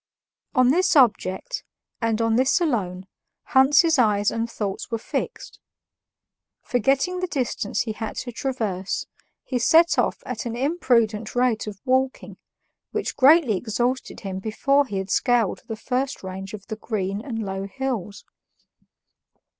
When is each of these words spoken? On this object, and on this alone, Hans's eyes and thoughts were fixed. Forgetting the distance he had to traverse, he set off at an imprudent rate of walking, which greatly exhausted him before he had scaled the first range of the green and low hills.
On 0.55 0.69
this 0.69 0.95
object, 0.95 1.63
and 2.01 2.23
on 2.23 2.35
this 2.35 2.59
alone, 2.59 3.05
Hans's 3.43 3.99
eyes 3.99 4.31
and 4.31 4.49
thoughts 4.49 4.89
were 4.89 4.97
fixed. 4.97 5.59
Forgetting 6.63 7.19
the 7.19 7.27
distance 7.27 7.81
he 7.81 7.91
had 7.91 8.15
to 8.15 8.31
traverse, 8.31 9.05
he 9.43 9.59
set 9.59 9.99
off 9.99 10.23
at 10.25 10.47
an 10.47 10.55
imprudent 10.55 11.35
rate 11.35 11.67
of 11.67 11.79
walking, 11.85 12.37
which 12.89 13.15
greatly 13.15 13.55
exhausted 13.57 14.21
him 14.21 14.39
before 14.39 14.87
he 14.87 14.97
had 14.97 15.11
scaled 15.11 15.61
the 15.67 15.75
first 15.75 16.23
range 16.23 16.55
of 16.55 16.65
the 16.65 16.77
green 16.77 17.21
and 17.23 17.37
low 17.45 17.67
hills. 17.67 18.25